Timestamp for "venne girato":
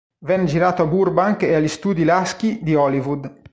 0.25-0.81